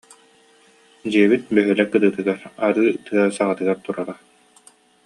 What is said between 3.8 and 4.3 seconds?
турара